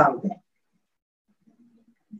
[0.00, 0.42] interesante.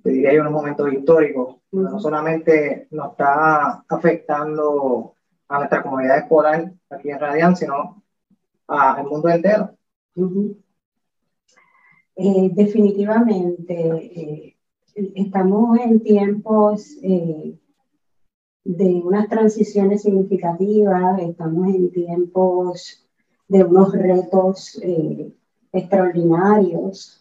[0.03, 5.15] Te diría yo en un momento histórico, no solamente nos está afectando
[5.49, 8.03] a nuestra comunidad escolar aquí en Radian, sino
[8.69, 9.77] al mundo entero.
[12.17, 14.57] Eh, definitivamente, eh,
[15.15, 17.59] estamos en tiempos eh,
[18.65, 23.07] de unas transiciones significativas, estamos en tiempos
[23.49, 24.81] de unos retos
[25.73, 27.20] extraordinarios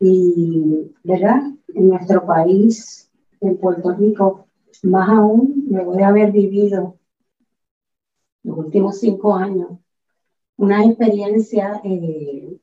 [0.00, 1.42] y, ¿verdad?
[1.68, 3.10] En nuestro país,
[3.40, 4.46] en Puerto Rico,
[4.82, 6.98] más aún, luego de haber vivido
[8.42, 9.78] los últimos cinco años
[10.56, 12.56] una experiencia eh,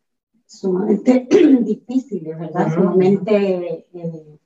[0.45, 1.27] sumamente
[1.61, 2.73] difícil, ¿verdad?
[2.73, 4.39] Sumamente eh,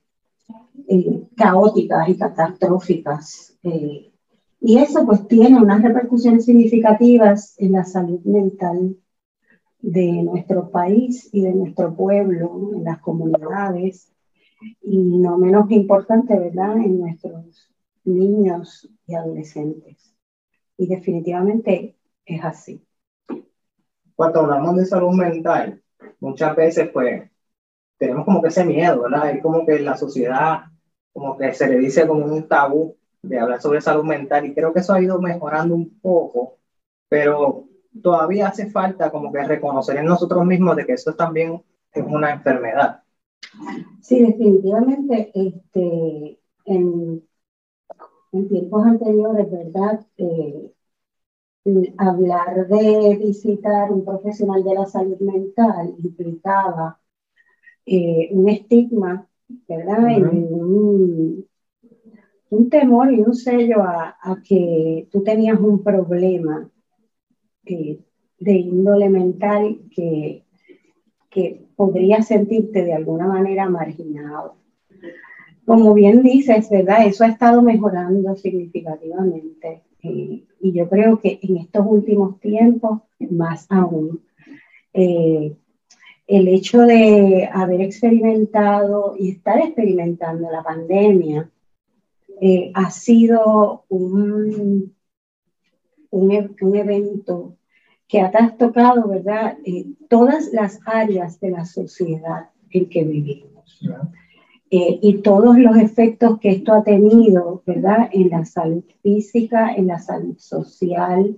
[0.88, 3.58] eh, caóticas y catastróficas.
[4.60, 8.98] y eso pues tiene unas repercusiones significativas en la salud mental
[9.80, 14.12] de nuestro país y de nuestro pueblo, en las comunidades,
[14.82, 17.72] y no menos importante, ¿verdad?, en nuestros
[18.04, 20.16] niños y adolescentes.
[20.78, 22.88] Y definitivamente es así
[24.18, 25.80] cuando hablamos de salud mental,
[26.20, 27.30] muchas veces pues
[28.00, 29.30] tenemos como que ese miedo, ¿verdad?
[29.30, 30.64] Es como que la sociedad,
[31.14, 34.74] como que se le dice como un tabú de hablar sobre salud mental y creo
[34.74, 36.58] que eso ha ido mejorando un poco,
[37.08, 37.67] pero
[38.02, 41.62] todavía hace falta como que reconocer en nosotros mismos de que eso también
[41.94, 43.02] es una enfermedad.
[44.02, 47.24] Sí, definitivamente, este, en,
[48.32, 50.06] en tiempos anteriores, ¿verdad?
[50.18, 50.72] Eh,
[51.98, 57.00] hablar de visitar un profesional de la salud mental implicaba
[57.86, 59.28] eh, un estigma,
[59.68, 60.00] ¿verdad?
[62.50, 64.16] un, temor y un sello a,
[64.48, 66.70] que tú tenías un problema
[68.40, 70.44] de índole mental que,
[71.30, 74.56] que podría sentirte de alguna manera marginado.
[75.66, 77.06] Como bien dices, ¿verdad?
[77.06, 79.84] Eso ha estado mejorando significativamente.
[80.02, 84.22] Eh, y yo creo que en estos últimos tiempos, más aún,
[84.94, 85.56] eh,
[86.28, 91.50] el hecho de haber experimentado y estar experimentando la pandemia
[92.42, 94.94] eh, ha sido un,
[96.12, 97.57] un, evento
[98.08, 99.58] que ha trastocado, ¿verdad?,
[100.10, 103.82] todas las áreas de la sociedad en que vivimos.
[104.70, 108.10] Eh, y todos los efectos que esto ha tenido, ¿verdad?
[108.12, 111.38] En la salud física, en la salud social,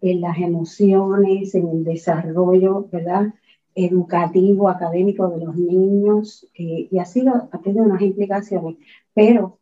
[0.00, 3.34] en las emociones, en el desarrollo, ¿verdad?
[3.74, 8.76] Educativo, académico de los niños, eh, y ha, sido, ha tenido unas implicaciones,
[9.14, 9.58] pero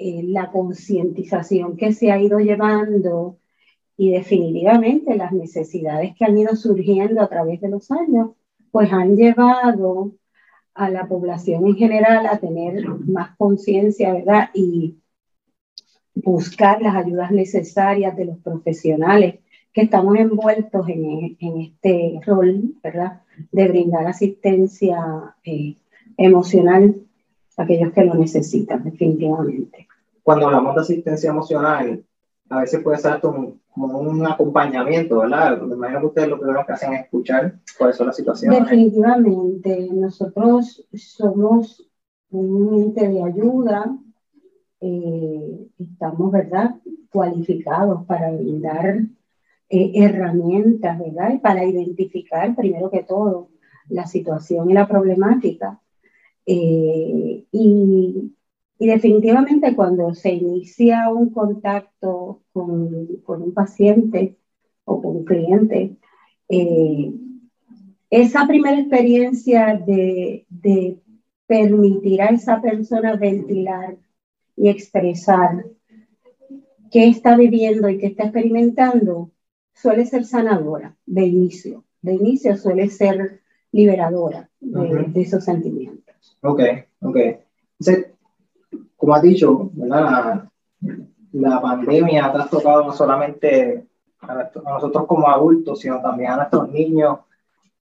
[0.00, 3.38] eh, la concientización que se ha ido llevando
[3.96, 8.30] y definitivamente las necesidades que han ido surgiendo a través de los años,
[8.70, 10.12] pues han llevado
[10.74, 14.50] a la población en general a tener más conciencia, ¿verdad?
[14.54, 14.98] Y
[16.14, 19.40] buscar las ayudas necesarias de los profesionales
[19.72, 23.22] que estamos envueltos en, en este rol, ¿verdad?
[23.50, 25.74] De brindar asistencia eh,
[26.16, 26.94] emocional
[27.56, 29.87] a aquellos que lo necesitan, definitivamente.
[30.28, 32.04] Cuando hablamos de asistencia emocional,
[32.50, 35.58] a veces puede ser como un acompañamiento, ¿verdad?
[35.62, 38.60] Me imagino que ustedes lo primero que hacen es escuchar cuáles son las situaciones.
[38.60, 41.82] Definitivamente, nosotros somos
[42.28, 43.96] un ente de ayuda,
[44.82, 46.74] eh, estamos, ¿verdad?,
[47.10, 48.98] cualificados para brindar
[49.70, 53.48] eh, herramientas, ¿verdad?, y para identificar, primero que todo,
[53.88, 55.80] la situación y la problemática.
[56.44, 58.34] Eh, y
[58.78, 64.36] y definitivamente cuando se inicia un contacto con, con un paciente
[64.84, 65.96] o con un cliente,
[66.48, 67.12] eh,
[68.10, 70.98] esa primera experiencia de, de
[71.46, 73.96] permitir a esa persona ventilar
[74.56, 75.64] y expresar
[76.90, 79.30] qué está viviendo y qué está experimentando,
[79.74, 81.84] suele ser sanadora de inicio.
[82.00, 83.40] De inicio suele ser
[83.72, 86.38] liberadora de, esos sentimientos.
[86.42, 86.60] Ok,
[87.00, 87.16] ok.
[87.80, 88.12] Entonces,
[88.98, 90.50] como has dicho, La,
[91.32, 93.86] la pandemia ha trastocado no solamente
[94.20, 97.20] a, nosotros como adultos, sino también a nuestros niños,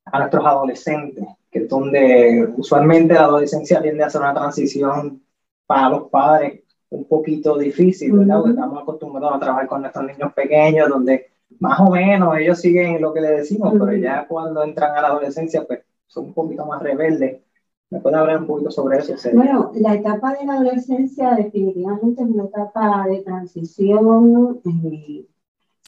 [0.05, 5.21] a nuestros adolescentes, que es donde usualmente la adolescencia tiende a ser una transición
[5.65, 8.37] para los padres un poquito difícil, ¿verdad?
[8.37, 13.01] Porque estamos acostumbrados a trabajar con nuestros niños pequeños, donde más o menos ellos siguen
[13.01, 16.65] lo que le decimos, pero ya cuando entran a la adolescencia, pues son un poquito
[16.65, 17.41] más rebeldes
[17.89, 19.13] ¿Me puede hablar un poquito sobre eso?
[19.33, 24.59] Bueno, la etapa de la adolescencia definitivamente es una etapa de transición.
[24.65, 25.25] Eh,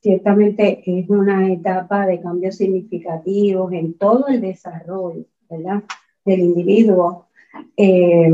[0.01, 5.83] ciertamente es una etapa de cambios significativos en todo el desarrollo ¿verdad?
[6.23, 7.27] del individuo.
[7.75, 8.31] Eh,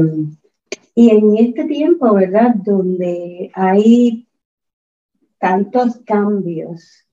[0.93, 2.53] y en este tiempo, ¿verdad?
[2.55, 4.27] Donde hay
[5.39, 7.03] tantos cambios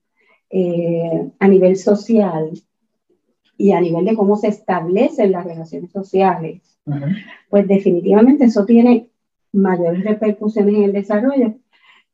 [0.50, 2.52] eh, a nivel social
[3.62, 6.60] y a nivel de cómo se establecen las relaciones sociales,
[7.48, 9.06] pues definitivamente eso tiene
[9.52, 11.54] mayores repercusiones en el desarrollo.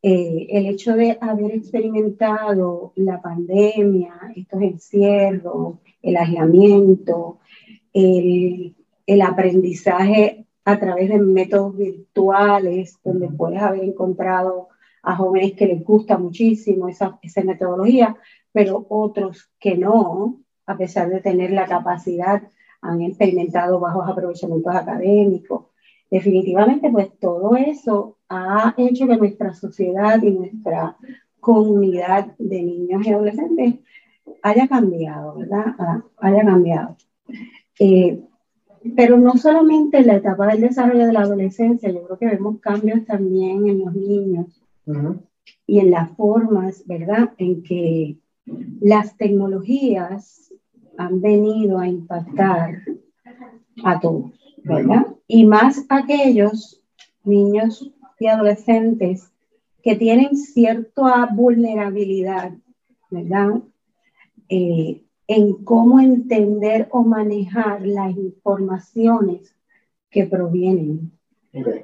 [0.03, 7.39] Eh, el hecho de haber experimentado la pandemia, estos encierros, el aislamiento,
[7.95, 8.75] el,
[9.07, 14.69] el aprendizaje a través de métodos virtuales, donde puedes haber encontrado
[15.03, 18.15] a jóvenes que les gusta muchísimo esa, esa metodología,
[18.53, 22.43] pero otros que no, a pesar de tener la capacidad,
[22.83, 25.67] han experimentado bajos aprovechamientos académicos.
[26.11, 30.97] Definitivamente, pues todo eso ha hecho que nuestra sociedad y nuestra
[31.41, 33.75] comunidad de niños y adolescentes
[34.43, 35.75] haya cambiado, ¿verdad?
[35.79, 36.97] Ah, haya cambiado.
[37.81, 38.21] Eh,
[38.95, 42.61] pero no solamente en la etapa del desarrollo de la adolescencia, yo creo que vemos
[42.61, 44.63] cambios también en los niños
[45.67, 48.19] y en las formas, ¿verdad?, en que
[48.81, 50.48] las tecnologías
[50.99, 52.83] han venido a impactar
[53.85, 54.33] a todos,
[54.65, 55.07] ¿verdad?
[55.29, 56.83] Y más aquellos
[57.25, 59.31] niños y adolescentes
[59.83, 62.53] que tienen cierta vulnerabilidad,
[63.11, 63.63] ¿verdad?
[64.49, 69.55] Eh, en cómo entender o manejar las informaciones
[70.11, 71.13] que provienen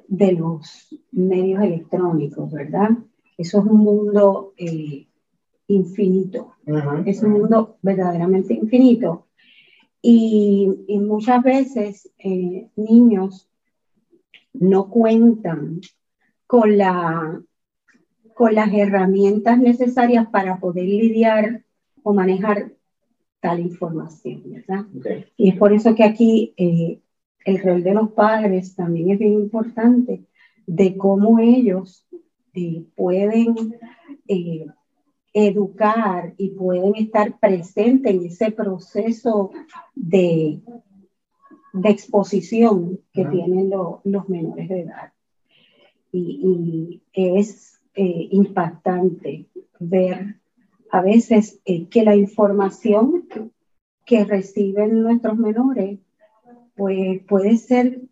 [0.08, 2.90] de los medios electrónicos, ¿verdad?
[3.38, 5.06] Eso es un mundo eh,
[5.68, 6.54] infinito,
[7.06, 9.26] es un mundo verdaderamente infinito.
[10.02, 10.68] Y,
[11.00, 13.48] muchas veces eh, niños
[14.52, 15.80] no cuentan
[16.46, 17.40] con, la,
[18.34, 21.64] con las herramientas necesarias para poder lidiar
[22.02, 22.72] o manejar
[23.40, 24.86] tal información, ¿verdad?
[25.36, 27.00] Y es por eso que aquí eh,
[27.44, 30.24] el rol de los padres también es bien importante,
[30.66, 32.06] de cómo ellos
[32.54, 33.54] eh, pueden
[35.34, 39.50] educar y pueden estar presentes en ese proceso
[39.94, 40.62] de,
[41.72, 45.12] de exposición que tienen los menores de edad.
[46.12, 49.46] Y, y es impactante
[49.80, 50.36] ver
[50.90, 53.26] a veces eh, que la información
[54.06, 55.98] que reciben nuestros menores
[56.76, 58.02] pues, puede ser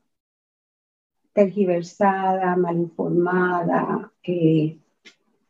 [1.32, 4.78] tergiversada, mal informada, que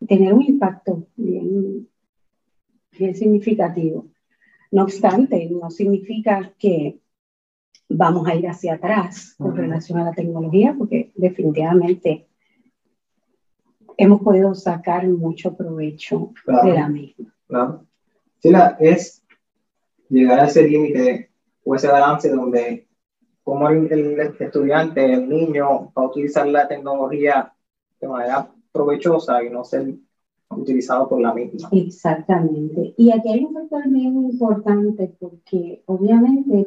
[0.07, 1.89] tener un impacto bien,
[2.99, 4.07] bien significativo.
[4.71, 6.99] No obstante, no significa que
[7.89, 12.27] vamos a ir hacia atrás con relación a la tecnología, porque definitivamente
[13.99, 16.33] hemos podido sacar mucho provecho
[16.65, 17.35] de la misma.
[17.47, 17.87] Claro.
[18.39, 19.23] Sí, la, es
[20.09, 21.31] llegar a ese límite
[21.65, 22.89] o ese balance donde
[23.45, 27.53] como el, estudiante, el niño, va a utilizar la tecnología
[28.01, 29.95] de manera provechosa y no ser
[30.51, 31.69] utilizado por la misma.
[31.73, 32.95] Exactamente.
[32.97, 36.67] Y aquí hay un factor bien importante porque obviamente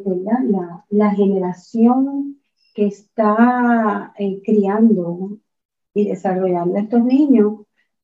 [0.50, 2.40] La, la generación
[2.74, 5.40] que está eh, criando
[5.94, 7.62] y desarrollando estos niños,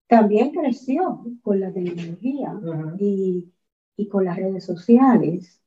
[0.08, 2.58] también creció con la tecnología
[2.98, 3.52] y,
[3.98, 5.62] y, con las redes sociales.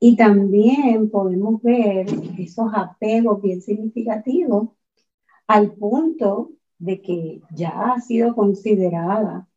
[0.00, 2.06] Y también podemos ver
[2.38, 4.70] esos apegos bien significativos
[5.46, 9.48] al punto de que ya ha sido considerada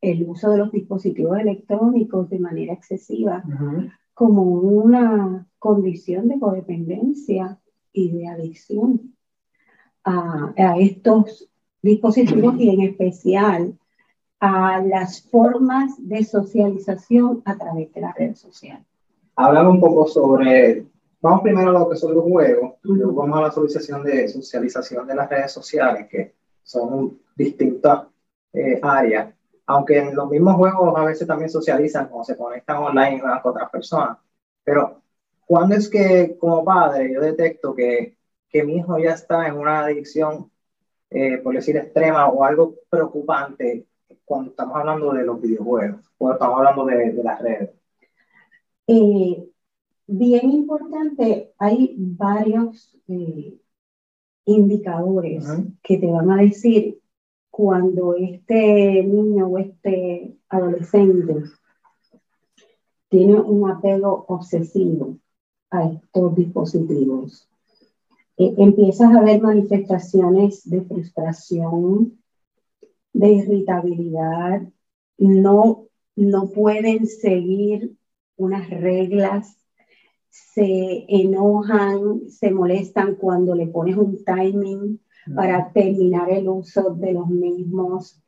[0.00, 3.44] el uso de los dispositivos electrónicos de manera excesiva
[4.14, 7.58] como una condición de codependencia
[7.92, 9.14] y de adicción
[10.04, 11.48] a, estos
[11.82, 13.78] dispositivos y en especial
[14.40, 18.86] a las formas de socialización a través de las redes sociales.
[19.36, 20.86] Hablamos un poco sobre,
[21.20, 25.06] vamos primero a lo que son los juegos, luego vamos a la socialización de, socialización
[25.06, 28.06] de las redes sociales, que son distintas
[28.52, 29.34] eh, áreas,
[29.66, 33.70] aunque en los mismos juegos a veces también socializan o se conectan online con otras
[33.70, 34.18] personas,
[34.64, 35.02] pero
[35.46, 38.16] ¿cuándo es que como padre yo detecto que
[38.50, 40.50] que mi hijo ya está en una adicción,
[41.08, 43.86] eh, por decir extrema o algo preocupante
[44.24, 47.70] cuando estamos hablando de los videojuegos, cuando estamos hablando de, de las redes?
[48.88, 49.48] Eh,
[50.10, 53.58] bien importante, hay varios eh,
[54.44, 55.46] indicadores
[55.82, 57.00] que te van a decir
[57.50, 61.44] cuando este niño o este adolescente
[63.08, 65.18] tiene un apego obsesivo
[65.70, 67.48] a estos dispositivos.
[68.36, 72.18] Eh, empiezas a ver manifestaciones de frustración,
[73.12, 74.62] de irritabilidad,
[75.18, 75.86] no,
[76.16, 77.94] no pueden seguir
[78.36, 79.59] unas reglas,
[80.30, 85.00] se enojan, se molestan cuando le pones un timing
[85.34, 88.22] para terminar el uso de los mismos.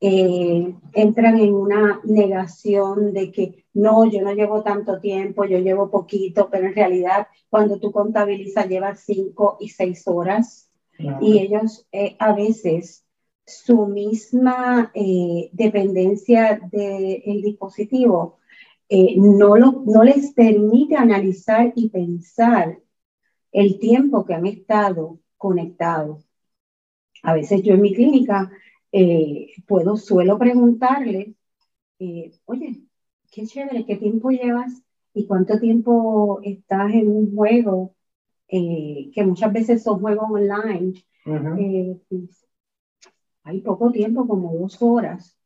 [0.00, 5.90] Eh, entran en una negación de que no, yo no llevo tanto tiempo, yo llevo
[5.90, 10.68] poquito, pero en realidad cuando tú contabilizas llevas cinco y seis horas.
[11.20, 13.04] Y ellos eh, a veces
[13.44, 18.38] su misma eh, dependencia del dispositivo
[19.16, 22.78] no, lo, no les permite analizar y pensar
[23.52, 26.26] el tiempo que han estado conectados.
[27.22, 28.50] A veces yo en mi clínica
[28.90, 31.34] eh, puedo, suelo preguntarle,
[31.98, 32.82] eh, oye,
[33.30, 34.82] qué chévere, ¿qué tiempo llevas
[35.14, 37.94] y cuánto tiempo estás en un juego?
[38.48, 40.92] Eh, que muchas veces son juegos online.
[42.08, 42.46] Pues,
[43.44, 45.36] hay poco tiempo, como dos horas.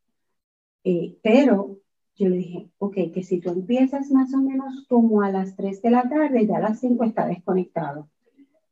[1.22, 1.78] pero
[2.16, 5.82] yo le dije, ok, que si tú empiezas más o menos como a las 3
[5.82, 8.08] de la tarde, ya a las 5 está desconectado.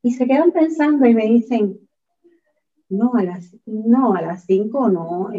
[0.03, 1.79] Y se quedan pensando y me dicen,
[2.89, 5.31] no, a las, no, a las 5 no,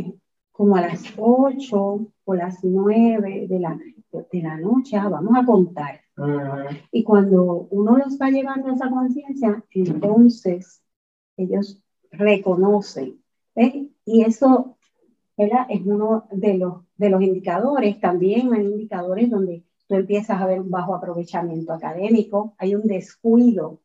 [0.51, 3.77] como a las 8 o las 9 de la,
[4.31, 6.01] de la noche, ah, vamos a contar.
[6.91, 10.81] Y cuando uno los va llevando a esa conciencia, entonces
[11.37, 11.81] ellos
[12.11, 13.21] reconocen.
[14.05, 14.77] Y eso
[15.37, 17.99] es uno de los, de los indicadores.
[17.99, 23.81] También hay indicadores donde tú empiezas a ver un bajo aprovechamiento académico, hay un descuido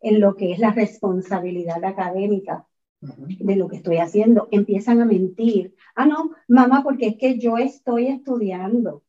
[0.00, 2.66] en lo que es la responsabilidad académica
[3.00, 5.74] de lo que estoy haciendo, empiezan a mentir.
[5.94, 9.02] Ah, no, mamá, porque es que yo estoy estudiando.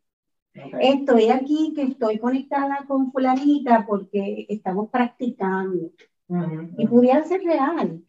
[0.80, 5.92] Estoy aquí, que estoy conectada con fulanita porque estamos practicando.
[6.78, 8.04] Y pudiera ser real,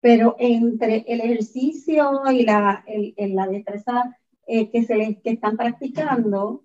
[0.00, 4.16] pero entre el ejercicio y la, el, la destreza
[4.48, 6.64] eh, que, se les, que están practicando,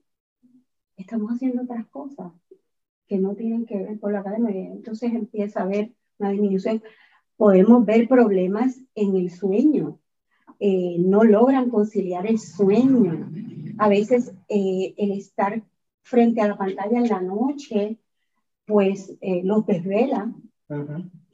[0.97, 2.31] estamos haciendo otras cosas
[3.07, 4.71] que no tienen que ver con la academia.
[4.71, 6.81] Entonces empieza a haber una disminución
[7.37, 9.99] podemos ver problemas en el sueño.
[10.59, 13.29] Eh, no logran conciliar el sueño.
[13.77, 15.63] A veces eh, el estar
[16.03, 17.99] frente a la pantalla en la noche,
[18.65, 20.33] pues eh, los desvela.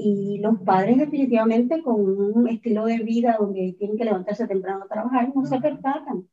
[0.02, 4.88] Y los padres definitivamente con un estilo de vida donde tienen que levantarse temprano a
[4.88, 6.26] trabajar, no se percatan.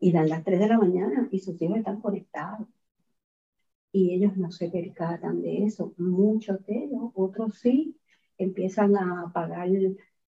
[0.00, 2.66] Y dan las 3 de la mañana y sus hijos están conectados.
[3.92, 5.92] Y ellos no se percatan de eso.
[5.98, 7.94] Muchos de ellos, otros sí,
[8.38, 9.68] empiezan a apagar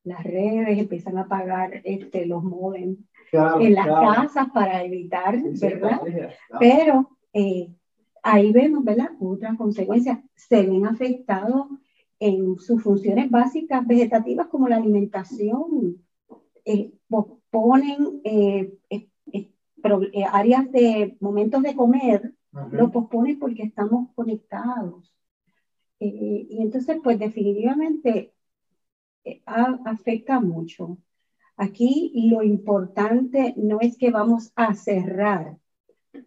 [0.04, 2.98] las redes, empiezan a apagar este, los modems
[3.32, 6.00] en las casas para evitar, ¿verdad?
[6.60, 7.72] Pero eh,
[8.22, 9.12] ahí vemos, ¿verdad?
[9.18, 10.18] Otras consecuencias.
[10.34, 11.68] Se ven afectados
[12.20, 16.02] en sus funciones básicas vegetativas como la alimentación.
[16.64, 18.78] Eh, posponen eh,
[20.30, 22.34] áreas de momentos de comer,
[22.72, 25.14] lo posponen porque estamos conectados.
[26.00, 28.32] Eh, y entonces, pues definitivamente
[29.24, 30.98] eh, afecta mucho.
[31.56, 35.56] Aquí lo importante no es que vamos a cerrar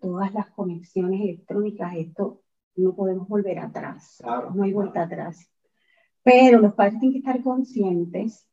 [0.02, 2.42] todas las conexiones electrónicas, esto
[2.76, 4.22] no podemos volver atrás,
[4.54, 5.50] no hay vuelta atrás.
[6.24, 8.48] Pero los padres tienen que estar conscientes,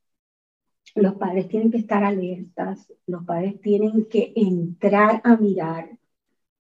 [0.94, 5.98] los padres tienen que estar alertas, los padres tienen que entrar a mirar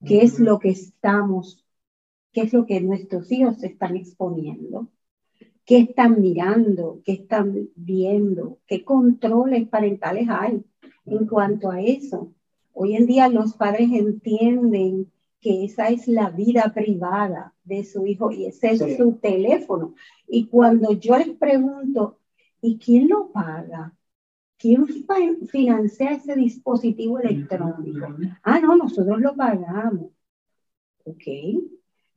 [0.04, 1.64] qué es lo que estamos
[2.32, 4.88] qué es lo que nuestros hijos están exponiendo,
[5.64, 10.64] qué están mirando, qué están viendo, qué controles parentales hay
[11.06, 12.32] en cuanto a eso.
[12.72, 18.30] Hoy en día los padres entienden que esa es la vida privada de su hijo
[18.30, 19.94] y ese es su teléfono.
[20.26, 22.18] Y cuando yo les pregunto,
[22.60, 23.94] ¿y quién lo paga?
[24.56, 24.86] ¿Quién
[25.48, 28.08] financia ese dispositivo electrónico?
[28.42, 30.10] Ah, no, nosotros lo pagamos.
[31.04, 31.22] Ok,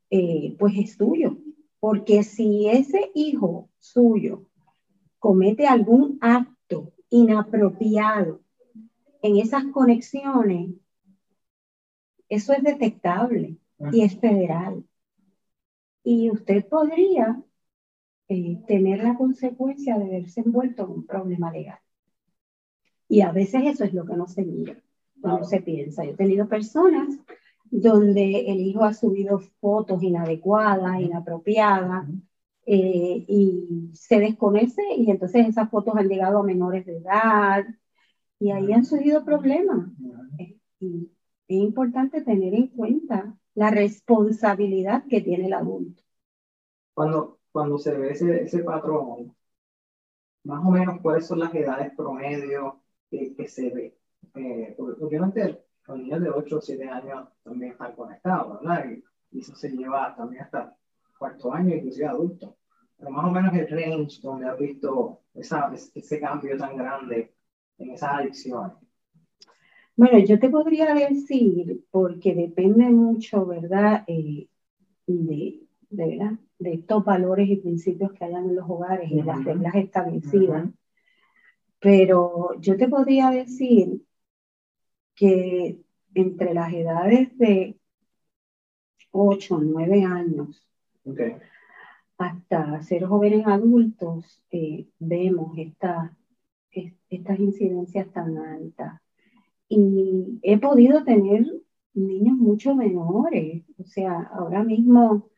[0.10, 1.38] eh, pues es tuyo.
[1.80, 4.46] Porque si ese hijo suyo
[5.20, 8.42] comete algún acto inapropiado
[9.22, 10.72] en esas conexiones,
[12.32, 13.58] eso es detectable
[13.92, 14.86] y es federal.
[16.04, 17.44] Y usted podría
[18.30, 21.80] eh, tener la consecuencia de verse envuelto en un problema legal.
[23.10, 24.82] Y a veces eso es lo que no se mira,
[25.18, 26.06] no se piensa.
[26.06, 27.20] Yo he tenido personas
[27.70, 32.08] donde el hijo ha subido fotos inadecuadas, inapropiadas,
[32.66, 37.66] eh, y se desconoce y entonces esas fotos han llegado a menores de edad
[38.40, 39.90] y ahí han surgido problemas.
[40.38, 41.12] Eh, y
[41.58, 46.04] es importante tener en cuenta la responsabilidad que tiene el adulto.
[46.94, 49.36] Cuando, cuando se ve ese, ese patrón,
[50.44, 53.98] más o menos cuáles son las edades promedio que, que se ve.
[54.36, 58.86] eh, porque obviamente los niños de 8 o 7 años también están conectados, ¿verdad?
[58.90, 59.04] Y,
[59.40, 60.76] eso se lleva también hasta
[61.18, 62.58] cuarto año, inclusive adulto.
[62.98, 67.34] Pero más o menos el range donde has visto esa, ese cambio tan grande
[67.78, 68.74] en esas adicciones.
[69.96, 74.04] Bueno, yo te podría decir, porque depende mucho, ¿verdad?
[74.08, 74.48] Eh,
[75.06, 76.40] de, de, ¿verdad?
[76.60, 80.70] de estos valores y principios que hayan en los hogares y las reglas establecidas.
[81.80, 84.02] Pero yo te podría decir
[85.16, 85.80] que
[86.14, 87.78] entre las edades de
[89.12, 90.68] 8, 9 años
[92.18, 96.16] hasta ser jóvenes adultos, eh, vemos esta,
[97.10, 99.02] estas incidencias tan altas.
[99.74, 101.46] Y he podido tener
[101.94, 105.30] niños mucho menores, o sea, ahora mismo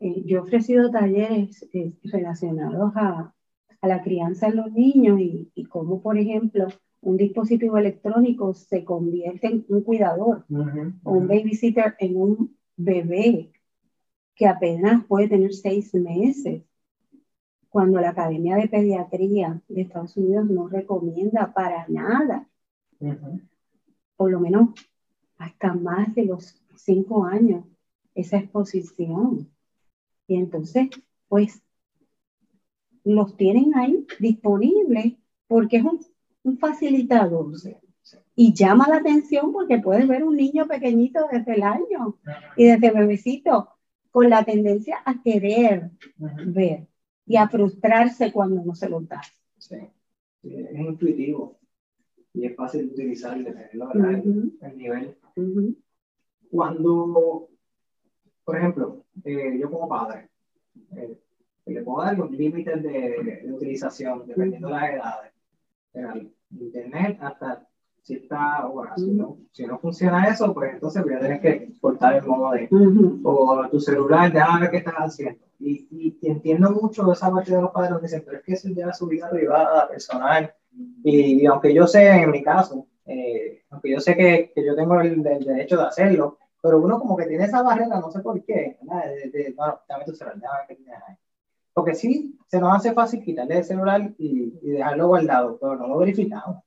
[0.00, 3.34] eh, yo he ofrecido talleres eh, relacionados a,
[3.80, 6.66] a, la crianza de los niños y, y cómo, por ejemplo,
[7.00, 10.44] un dispositivo electrónico se convierte en un cuidador
[11.02, 13.50] o un babysitter en un bebé
[14.34, 16.64] que apenas puede tener seis meses,
[17.70, 22.46] cuando la Academia de Pediatría de Estados Unidos no recomienda para nada,
[24.20, 24.68] por lo menos
[25.38, 27.64] hasta más de los cinco años,
[28.14, 29.50] esa exposición.
[30.26, 30.90] Y entonces,
[31.26, 31.62] pues,
[33.02, 35.14] los tienen ahí disponibles
[35.46, 37.50] porque es un, facilitador.
[38.36, 42.18] Y llama la atención porque puedes ver un niño pequeñito desde el año
[42.58, 43.70] y desde bebecito
[44.10, 45.92] con la tendencia a querer
[46.44, 46.86] ver
[47.24, 49.22] y a frustrarse cuando no se lo da.
[49.56, 49.76] Sí.
[50.42, 51.59] es intuitivo
[52.32, 55.16] y es fácil de utilizar y el, nivel.
[56.50, 57.50] Cuando
[58.50, 60.28] por ejemplo, eh, yo como padre,
[60.96, 61.16] eh,
[61.66, 64.90] le puedo dar los límites de, utilización dependiendo de las
[65.94, 66.26] edades.
[66.50, 67.64] internet hasta
[68.02, 68.96] cierta hora.
[68.96, 72.50] Si no, si no funciona eso, pues entonces voy a tener que cortar el modo
[72.50, 72.68] de.
[73.22, 75.44] O tu celular, ya ver qué estás haciendo.
[75.60, 78.68] Y, y, entiendo mucho esa parte de los padres que dicen, pero es que eso
[78.70, 80.52] ya es su vida privada, personal.
[80.72, 85.00] Y, aunque yo sé, en mi caso, eh, aunque yo sé que, que yo tengo
[85.00, 88.78] el, derecho de hacerlo, pero uno como que tiene esa barrera, no sé por qué,
[88.80, 89.54] De, de,
[89.88, 90.66] dame tu celular.
[91.72, 95.88] Porque sí, se nos hace fácil quitarle el celular y, y dejarlo guardado, pero no
[95.88, 96.62] lo verificamos.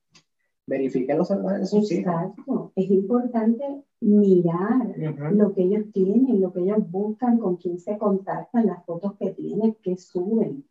[0.65, 2.71] Verifique los celulares de sus Exacto.
[2.75, 4.95] Es importante mirar
[5.33, 9.31] lo que ellos tienen, lo que ellos buscan, con quién se contactan, las fotos que
[9.31, 10.65] tienen, que suben.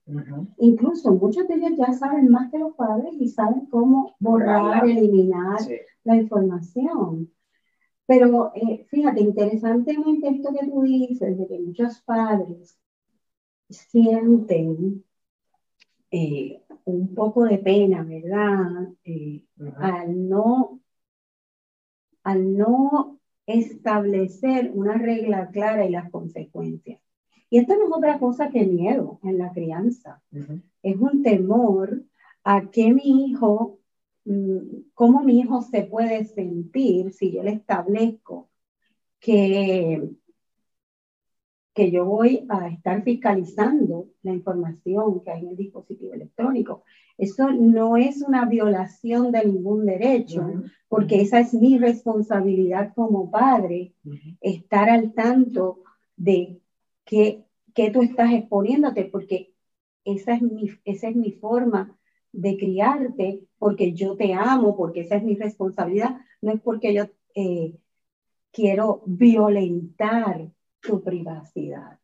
[0.59, 5.59] Incluso muchos de ellos ya saben más que los padres y saben cómo borrar, eliminar
[6.05, 7.31] la información.
[8.07, 12.79] Pero eh, fíjate, interesantemente esto que tú dices, de que muchos padres
[13.69, 15.05] sienten
[16.11, 18.89] eh, un poco de pena, ¿verdad?
[19.05, 19.45] Eh,
[19.77, 20.81] al, no,
[22.23, 27.01] al no establecer una regla clara y las consecuencias.
[27.51, 30.23] Y esto no es otra cosa que miedo en la crianza.
[30.83, 32.05] Es un temor
[32.45, 33.79] a que mi hijo
[34.25, 38.51] Mm, cómo mi hijo se puede sentir si yo le establezco
[39.21, 40.11] que,
[41.75, 46.83] que yo voy a estar fiscalizando la información que hay en el dispositivo electrónico.
[47.17, 50.45] Eso no es una violación de ningún derecho,
[50.89, 53.95] porque esa es mi responsabilidad como padre,
[54.41, 55.83] estar al tanto
[56.17, 56.61] de
[57.05, 59.55] qué, qué tú estás exponiéndote, porque
[60.05, 61.97] esa es mi, esa es mi forma
[62.33, 67.05] de criarte porque yo te amo, porque esa es mi responsabilidad, no es porque yo
[67.35, 67.77] eh,
[68.51, 70.51] quiero violentar
[70.83, 71.99] tu privacidad.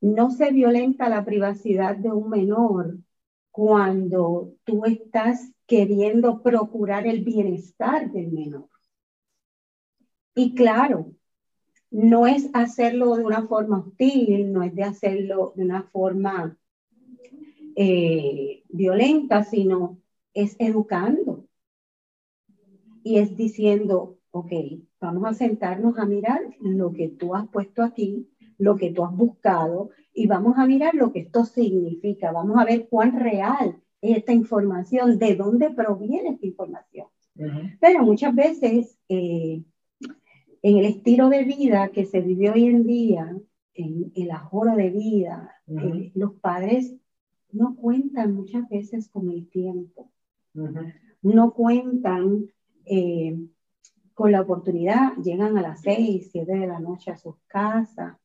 [0.00, 2.98] No se violenta la privacidad de un menor
[3.50, 8.68] cuando tú estás queriendo procurar el bienestar del menor.
[10.34, 11.12] Y claro,
[11.90, 16.58] no es hacerlo de una forma hostil, no es de hacerlo de una forma
[17.76, 19.98] eh, violenta, sino
[20.32, 21.46] es educando.
[23.04, 24.52] Y es diciendo, ok,
[25.04, 29.14] vamos a sentarnos a mirar lo que tú has puesto aquí, lo que tú has
[29.14, 32.32] buscado, y vamos a mirar lo que esto significa.
[32.32, 37.06] Vamos a ver cuán real es esta información, de dónde proviene esta información.
[37.80, 39.62] Pero muchas veces eh,
[40.62, 43.36] en el estilo de vida que se vive hoy en día,
[43.74, 46.94] en el ahorro de vida, eh, los padres
[47.50, 50.10] no cuentan muchas veces con el tiempo,
[51.22, 52.46] no cuentan
[52.84, 53.36] eh,
[54.14, 58.16] con la oportunidad, llegan a las seis, siete de la noche a sus casas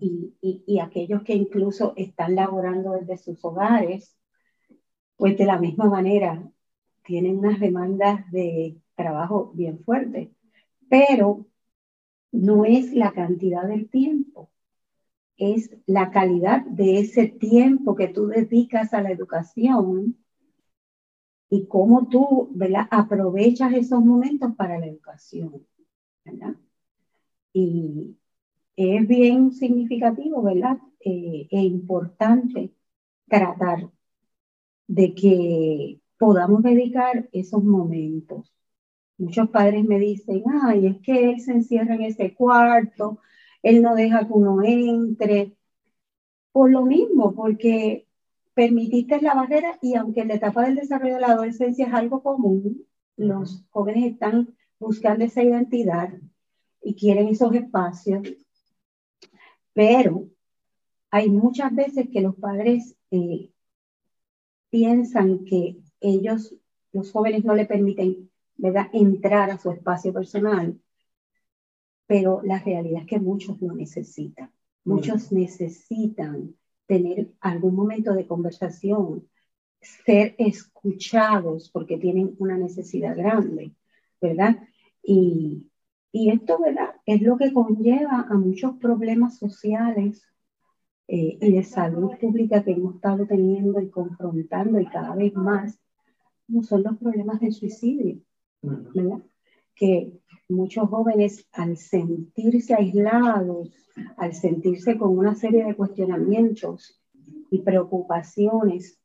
[0.00, 4.16] y, y, aquellos que incluso están laborando desde sus hogares,
[5.16, 6.42] pues de la misma manera
[7.04, 10.32] tienen unas demandas de trabajo bien fuerte,
[10.88, 11.46] pero
[12.32, 14.50] no es la cantidad del tiempo,
[15.36, 20.16] es la calidad de ese tiempo que tú dedicas a la educación
[21.50, 22.50] y cómo tú
[22.90, 25.66] aprovechas esos momentos para la educación.
[27.52, 28.16] Y
[28.76, 30.78] es bien significativo, ¿verdad?
[31.00, 32.72] Eh, e importante
[33.28, 33.90] tratar
[34.88, 38.52] de que podamos dedicar esos momentos.
[39.18, 43.20] Muchos padres me dicen, ay, es que él se encierra en ese cuarto,
[43.62, 45.56] él no deja que uno entre.
[46.52, 48.07] Por lo mismo, porque
[48.58, 52.24] permitiste la barrera y aunque en la etapa del desarrollo de la adolescencia es algo
[52.24, 52.84] común,
[53.16, 56.12] los jóvenes están buscando esa identidad
[56.82, 58.26] y quieren esos espacios,
[59.74, 60.28] pero
[61.08, 63.52] hay muchas veces que los padres eh,
[64.70, 66.52] piensan que ellos,
[66.92, 68.88] los jóvenes, no le permiten ¿verdad?
[68.92, 70.76] entrar a su espacio personal,
[72.08, 74.50] pero la realidad es que muchos lo necesitan.
[74.82, 76.56] Muchos necesitan
[76.88, 79.28] tener algún momento de conversación,
[79.80, 83.72] ser escuchados porque tienen una necesidad grande,
[84.20, 84.58] ¿verdad?
[85.02, 85.70] Y,
[86.10, 86.94] y esto, ¿verdad?
[87.06, 90.26] Es lo que conlleva a muchos problemas sociales
[91.06, 95.78] eh, y de salud pública que hemos estado teniendo y confrontando y cada vez más,
[96.46, 98.18] como son los problemas del suicidio,
[98.62, 99.22] ¿verdad?
[99.78, 100.12] Que
[100.48, 103.70] muchos jóvenes al sentirse aislados,
[104.16, 107.00] al sentirse con una serie de cuestionamientos
[107.50, 108.98] y preocupaciones,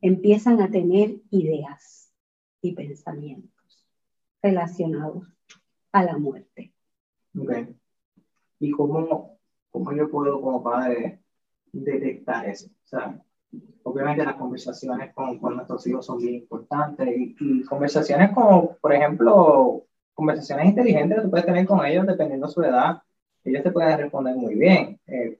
[0.00, 2.12] empiezan a tener ideas
[2.60, 3.86] y pensamientos
[4.42, 5.26] relacionados
[5.92, 6.74] a la muerte.
[7.36, 7.74] Okay.
[8.60, 9.38] ¿Y cómo,
[9.70, 11.20] cómo yo puedo como padre
[11.72, 12.66] detectar eso?
[12.66, 13.24] O sea,
[13.84, 18.92] obviamente las conversaciones con, con nuestros hijos son bien importantes y, y, conversaciones como, por
[18.92, 23.02] ejemplo, conversaciones inteligentes que tú puedes tener con ellos dependiendo de su edad.
[23.44, 24.98] Ellos te pueden responder muy bien.
[25.06, 25.38] Eh,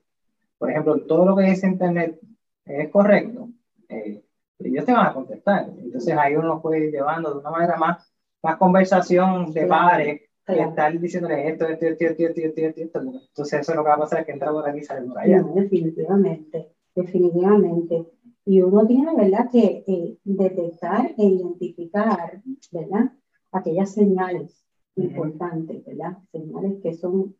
[0.59, 2.19] por ejemplo, todo lo que dice Internet
[2.67, 3.49] es correcto.
[3.89, 4.23] Eh,
[4.59, 5.71] ellos te van a contestar.
[5.79, 10.61] Entonces ahí uno puede ir llevando de una manera más, más conversación de padres que
[10.61, 13.95] estar diciéndole esto, esto, esto, esto, esto, esto, esto, Entonces eso es lo que va
[13.95, 15.43] a pasar es que entra por aquí y sale por allá.
[15.43, 18.07] definitivamente, definitivamente.
[18.47, 23.13] Y uno tiene, ¿verdad?, que eh, detectar e identificar, ¿verdad?,
[23.53, 24.65] aquellas señales
[24.97, 26.19] importantes, ¿verdad?
[26.31, 27.35] Señales que son,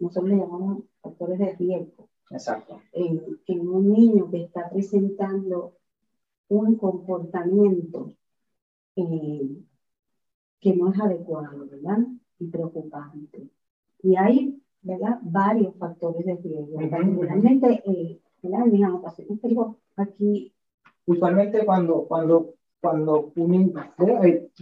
[0.00, 2.08] nosotros le llamamos factores de riesgo.
[2.30, 2.80] Exacto.
[2.92, 5.74] En, en un niño que está presentando
[6.48, 8.12] un comportamiento
[8.96, 9.50] eh,
[10.60, 11.98] que no es adecuado, ¿verdad?
[12.38, 13.48] Y preocupante.
[14.02, 15.18] Y hay, ¿verdad?
[15.22, 16.78] Varios factores de riesgo.
[16.78, 18.20] Realmente, eh,
[21.06, 23.74] Usualmente cuando, cuando cuando un,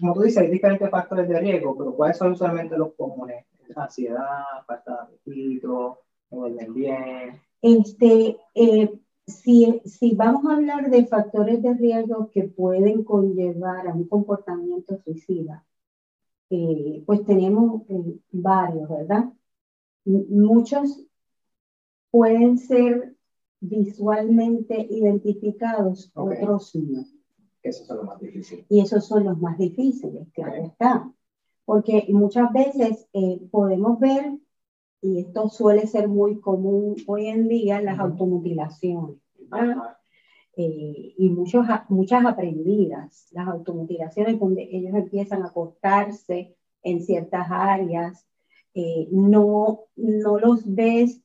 [0.00, 3.44] como tú dices, hay diferentes factores de riesgo, pero ¿cuáles son usualmente los comunes?
[3.74, 5.98] Ansiedad, falta de apetito,
[6.30, 7.40] no duermen bien.
[7.60, 13.94] Este, eh, si, si vamos a hablar de factores de riesgo que pueden conllevar a
[13.94, 15.64] un comportamiento suicida,
[16.48, 19.24] eh, pues tenemos eh, varios, ¿verdad?
[20.04, 21.04] muchos
[22.12, 23.15] pueden ser
[23.68, 27.04] visualmente identificados, otros no.
[27.62, 28.66] Esos son los más difíciles.
[28.68, 31.12] Y esos son los más difíciles, claro está.
[31.64, 34.38] Porque muchas veces eh, podemos ver,
[35.02, 39.16] y esto suele ser muy común hoy en día, las automutilaciones.
[40.58, 48.26] Eh, y muchos, muchas aprendidas, las automutilaciones donde ellos empiezan a cortarse en ciertas áreas,
[48.72, 51.20] eh, no, no los ves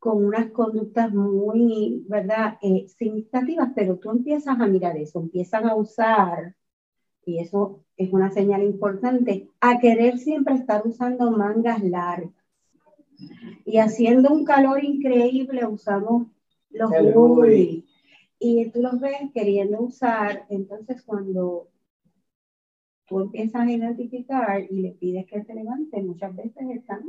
[0.00, 5.76] con unas conductas muy, ¿verdad?, eh, significativas, pero tú empiezas a mirar eso, empiezan a
[5.76, 6.56] usar,
[7.26, 12.32] y eso es una señal importante, a querer siempre estar usando mangas largas.
[13.66, 16.28] Y haciendo un calor increíble usamos
[16.70, 17.84] los hoodies.
[18.38, 21.68] Y tú los ves queriendo usar, entonces cuando
[23.06, 27.02] tú empiezas a identificar y le pides que se levante, muchas veces están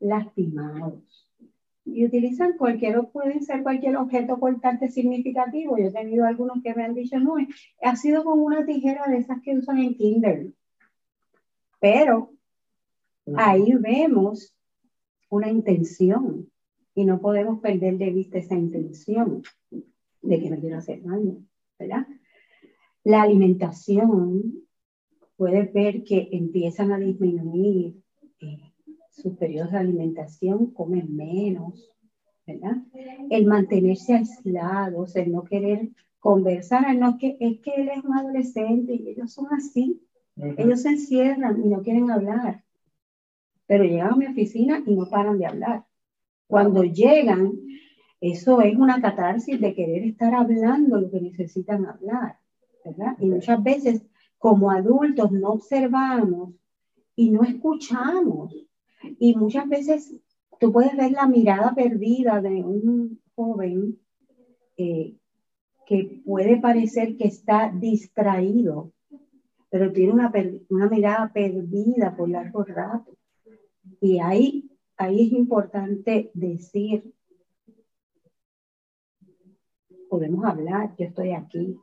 [0.00, 1.29] lastimados
[1.84, 5.78] y utilizan cualquier, pueden ser cualquier objeto cortante significativo.
[5.78, 7.34] Yo he tenido algunos que me han dicho, no,
[7.82, 10.46] ha sido con una tijera de esas que usan en kinder.
[11.80, 12.32] Pero
[13.36, 14.54] ahí vemos
[15.30, 16.50] una intención
[16.94, 19.42] y no podemos perder de vista esa intención
[20.22, 21.38] de que no quiero hacer daño,
[21.78, 22.06] ¿verdad?
[23.04, 24.66] La alimentación,
[25.40, 27.99] puede ver que empiezan a disminuir
[29.10, 31.92] sus periodos de alimentación, comen menos,
[32.46, 32.76] ¿verdad?
[33.28, 38.94] El mantenerse aislados, el no querer conversar, no que es que él es un adolescente
[38.94, 40.00] y ellos son así.
[40.36, 42.64] Ellos se encierran y no quieren hablar,
[43.66, 45.84] pero llegan a mi oficina y no paran de hablar.
[46.46, 47.52] Cuando llegan,
[48.20, 52.38] eso es una catarsis de querer estar hablando lo que necesitan hablar,
[52.84, 53.16] ¿verdad?
[53.20, 54.02] Y muchas veces
[54.38, 56.54] como adultos no observamos
[57.14, 58.69] y no escuchamos.
[59.18, 60.14] Y muchas veces
[60.58, 63.98] tú puedes ver la mirada perdida de un joven
[64.76, 65.16] eh,
[65.86, 68.92] que puede parecer que está distraído,
[69.70, 70.32] pero tiene una,
[70.68, 73.16] una mirada perdida por largo rato.
[74.00, 77.12] Y ahí, ahí es importante decir,
[80.08, 81.78] podemos hablar, yo estoy aquí,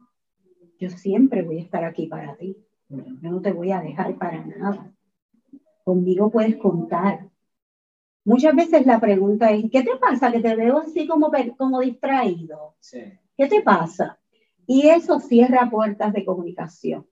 [0.80, 2.58] yo siempre voy a estar aquí para ti,
[2.90, 4.94] yo no te voy a dejar para nada,
[5.88, 7.30] conmigo puedes contar.
[8.26, 12.76] Muchas veces la pregunta es, ¿qué te pasa que te veo así como, como distraído?
[13.38, 14.20] ¿Qué te pasa?
[14.66, 17.08] Y eso cierra puertas de comunicación.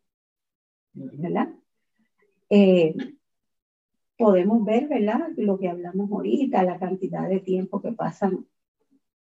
[0.94, 1.54] ¿verdad?
[2.50, 2.94] Eh,
[4.18, 5.30] podemos ver, ¿verdad?
[5.38, 8.46] Lo que hablamos ahorita, la cantidad de tiempo que pasan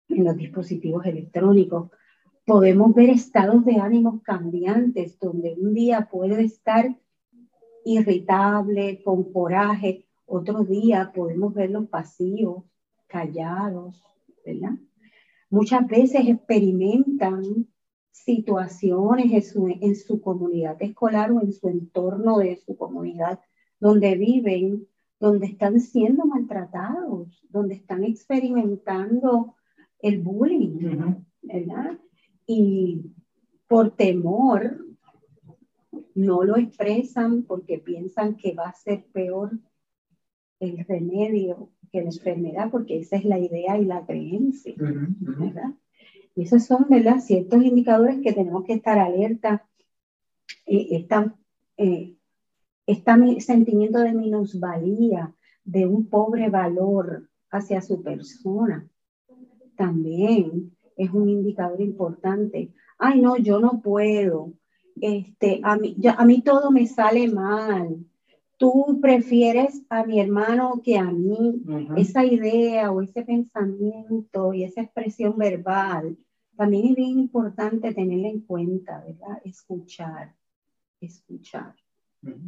[0.09, 1.93] en los dispositivos electrónicos.
[2.45, 6.93] Podemos ver estados de ánimos cambiantes, donde un día puede estar
[7.85, 12.65] irritable, con coraje, otro día podemos verlos pasivos,
[13.07, 14.03] callados,
[14.45, 14.73] ¿verdad?
[15.51, 17.69] Muchas veces experimentan
[18.11, 23.41] situaciones en su, en su comunidad escolar o en su entorno de su comunidad
[23.79, 24.87] donde viven,
[25.21, 29.55] donde están siendo maltratados, donde están experimentando
[30.01, 31.99] el bullying, ¿verdad?
[32.47, 33.13] Y
[33.69, 34.84] por temor
[36.15, 39.53] no lo expresan porque piensan que va a ser peor
[40.61, 45.75] el remedio que la enfermedad, porque esa es la idea y la creencia, ¿verdad?
[46.35, 47.21] Y esos son, ¿verdad?
[47.21, 49.69] Ciertos indicadores que tenemos que estar alerta.
[50.67, 51.07] Eh,
[51.77, 52.17] eh,
[52.87, 58.89] este sentimiento de minusvalía, de un pobre valor hacia su persona,
[59.77, 62.73] también es un indicador importante.
[62.99, 64.53] Ay, no, yo no puedo.
[65.01, 68.05] Este, a, mí, a mí todo me sale mal.
[68.57, 71.63] Tú prefieres a mi hermano que a mí.
[71.97, 76.17] Esa idea o ese pensamiento y esa expresión verbal
[76.57, 79.41] también es bien importante tenerla en cuenta, ¿verdad?
[79.45, 80.35] Escuchar,
[81.01, 81.75] escuchar.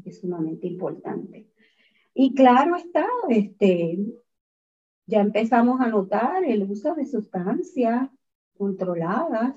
[0.05, 1.49] Es sumamente importante.
[2.15, 3.99] Y claro está, este,
[5.07, 8.09] ya empezamos a notar el uso de sustancias
[8.57, 9.55] controladas,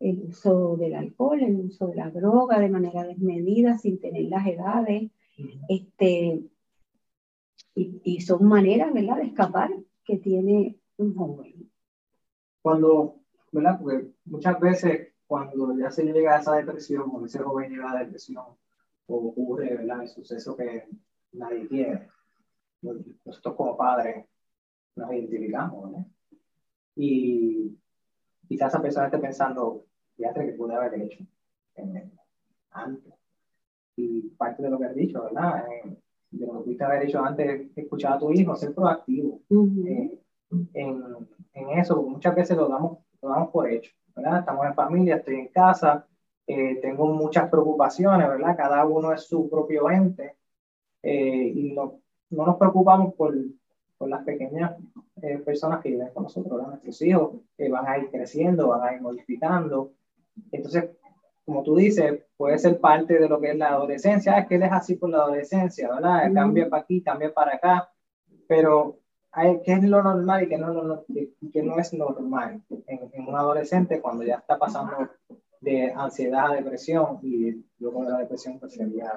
[0.00, 4.46] el uso del alcohol, el uso de la droga de manera desmedida, sin tener las
[4.46, 5.10] edades.
[5.68, 6.42] este,
[7.74, 9.70] y, y, son maneras, ¿verdad?, de escapar
[10.04, 11.70] que tiene un joven.
[12.60, 13.20] Cuando
[13.52, 13.78] ¿verdad?
[13.80, 17.94] Porque muchas veces cuando ya se llega a esa depresión, o ese joven llega a
[17.94, 18.44] la depresión,
[19.06, 20.02] o ocurre, ¿verdad?
[20.02, 20.88] El suceso que
[21.32, 22.08] nadie quiere.
[22.82, 24.26] Nosotros como padres
[24.96, 26.06] nos identificamos, ¿verdad?
[26.96, 27.78] Y
[28.48, 29.86] quizás esa persona esté pensando,
[30.20, 31.24] fíjate que pude haber hecho
[32.72, 33.14] antes.
[33.96, 35.64] Y parte de lo que has dicho, ¿verdad?
[35.66, 35.96] Eh,
[36.30, 40.18] de lo que pudiste haber hecho antes, escuchar a tu hijo, ser proactivo eh,
[40.74, 41.02] en,
[41.54, 44.40] en, eso, muchas veces lo damos lo damos por hecho, ¿verdad?
[44.40, 46.06] Estamos en familia, estoy en casa,
[46.46, 48.56] eh, tengo muchas preocupaciones, ¿verdad?
[48.56, 50.36] Cada uno es su propio ente
[51.02, 53.34] eh, y no, no, nos preocupamos por,
[53.98, 54.72] por las pequeñas
[55.22, 56.68] eh, personas que viven con nosotros, ¿verdad?
[56.70, 59.92] Nuestros hijos que van a ir creciendo, van a ir modificando.
[60.52, 60.90] Entonces,
[61.44, 64.62] como tú dices, puede ser parte de lo que es la adolescencia, es que él
[64.62, 66.32] es así por la adolescencia, ¿verdad?
[66.32, 67.90] Cambia para aquí, cambia para acá,
[68.46, 69.00] pero
[69.64, 74.24] qué es lo normal y qué no, no, no es normal en, un adolescente cuando
[74.24, 75.08] ya está pasando
[75.60, 79.12] de ansiedad a depresión y luego de la depresión pues sería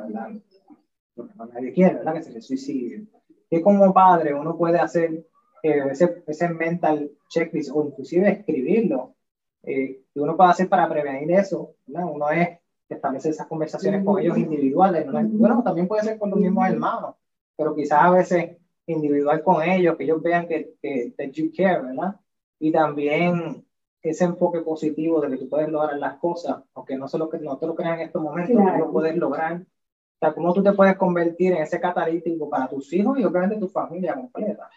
[1.15, 2.13] lo que nadie quiere, ¿verdad?
[2.13, 3.07] Que se suicide.
[3.49, 5.25] ¿Qué como padre uno puede hacer
[5.61, 9.15] eh, ese, ese mental checklist o inclusive escribirlo?
[9.63, 12.11] Eh, que uno puede hacer para prevenir eso, ¿no?
[12.11, 16.67] Uno es establecer esas conversaciones con ellos individuales, bueno, también puede ser con los mismos
[16.67, 17.15] hermanos,
[17.55, 21.81] pero quizás a veces individual con ellos, que ellos vean que, que that you care,
[21.81, 22.19] ¿verdad?
[22.59, 23.65] Y también
[24.01, 27.57] ese enfoque positivo de que tú puedes lograr las cosas, aunque no, se lo, no
[27.57, 28.85] te lo crean en estos momentos, claro.
[28.85, 29.61] lo puedes lograr.
[29.61, 33.57] O sea, cómo tú te puedes convertir en ese catalítico para tus hijos y obviamente
[33.57, 34.69] tu familia completa.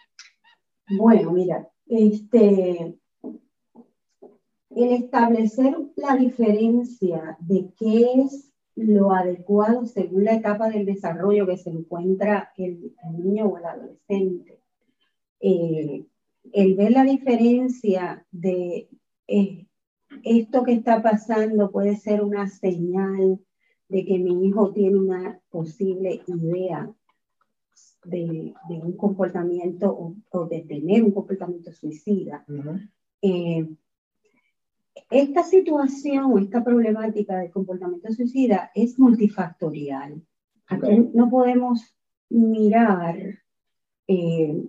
[0.97, 2.97] Bueno, mira, este,
[4.77, 11.57] el establecer la diferencia de qué es lo adecuado según la etapa del desarrollo que
[11.57, 14.61] se encuentra el, niño o el adolescente.
[15.39, 16.05] Eh,
[16.53, 18.87] el ver la diferencia de
[19.27, 19.67] eh,
[20.23, 23.39] esto que está pasando puede ser una señal
[23.89, 26.93] de que mi hijo tiene una posible idea
[28.03, 32.45] de, un comportamiento o, de tener un comportamiento suicida.
[33.21, 33.67] Eh,
[35.09, 40.21] esta situación o esta problemática del comportamiento suicida es multifactorial.
[40.67, 41.95] Aquí no podemos
[42.29, 43.17] mirar
[44.07, 44.63] eh,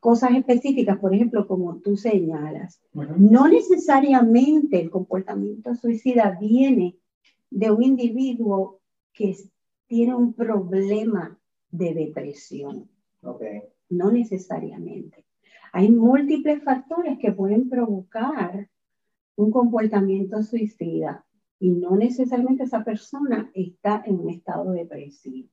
[0.00, 2.80] cosas específicas, por ejemplo, como tú señalas.
[2.92, 6.96] No necesariamente el comportamiento suicida viene
[7.50, 8.80] de un individuo
[9.12, 9.36] que
[9.86, 11.38] tiene un problema
[11.70, 12.88] de depresión.
[13.88, 15.24] No necesariamente.
[15.72, 18.68] Hay múltiples factores que pueden provocar
[19.36, 21.24] un comportamiento suicida
[21.58, 25.48] y no necesariamente esa persona está en un estado depresivo.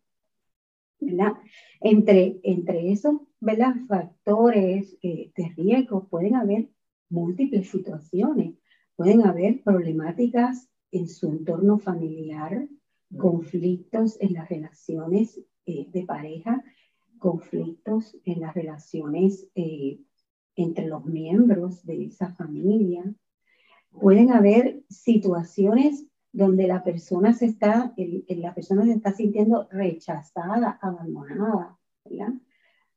[1.00, 1.34] ¿verdad?
[1.82, 3.74] Entre, entre esos ¿verdad?
[3.88, 6.70] factores eh, de riesgo pueden haber
[7.10, 8.56] múltiples situaciones,
[8.96, 12.68] pueden haber problemáticas en su entorno familiar,
[13.18, 16.64] conflictos en las relaciones eh, de pareja,
[17.18, 20.00] conflictos en las relaciones eh,
[20.56, 23.04] entre los miembros de esa familia.
[24.00, 27.94] Pueden haber situaciones donde la persona se está,
[28.28, 31.78] la persona se está sintiendo rechazada, abandonada,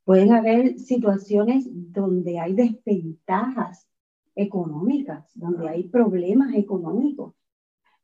[0.04, 3.88] Pueden haber situaciones donde hay desventajas
[4.34, 7.34] económicas, donde hay problemas económicos.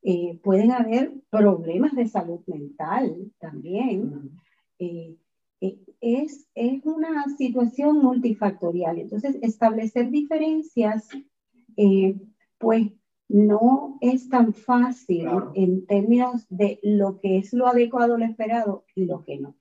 [0.03, 4.31] Eh, pueden haber problemas de salud mental también.
[4.79, 5.17] Eh,
[5.61, 8.99] eh, es, es una situación multifactorial.
[8.99, 11.07] Entonces, establecer diferencias,
[12.61, 12.93] pues
[13.27, 19.07] no es tan fácil en términos de lo que es lo adecuado, lo esperado y
[19.07, 19.57] lo que no.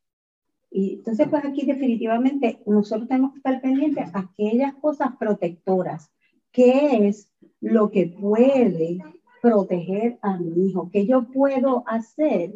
[0.69, 6.11] Y entonces, pues aquí definitivamente nosotros tenemos que estar pendientes a aquellas cosas protectoras.
[6.51, 7.31] ¿Qué es
[7.61, 8.99] lo que puede
[9.41, 10.89] proteger a mi hijo?
[10.91, 12.53] ¿Qué yo puedo hacer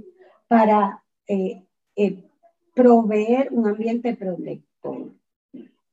[0.48, 1.64] para eh,
[1.96, 2.24] eh,
[2.76, 5.14] proveer un ambiente protector?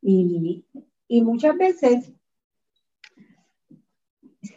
[0.03, 0.65] Y,
[1.07, 2.13] y muchas veces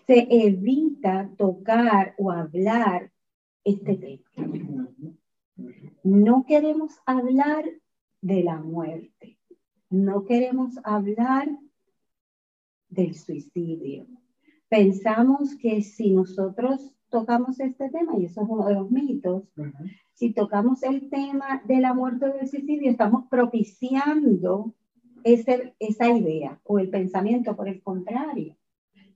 [0.06, 3.12] se evita tocar o hablar
[3.63, 4.89] este tema.
[6.04, 7.66] No queremos hablar
[8.22, 9.38] de la muerte,
[9.89, 11.48] no queremos hablar
[12.89, 14.08] del suicidio.
[14.68, 19.44] Pensamos que si nosotros tocamos este tema, y eso es uno de los mitos,
[20.13, 24.74] si tocamos el tema de la muerte o del suicidio, estamos propiciando
[25.24, 28.58] ese, esa idea o el pensamiento, por el contrario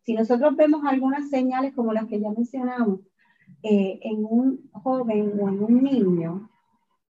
[0.08, 3.02] si nosotros vemos algunas señales como las que ya mencionamos
[3.62, 6.50] eh, en un joven o en un niño,